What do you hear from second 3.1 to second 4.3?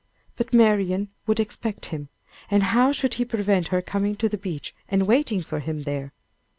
he prevent her coming to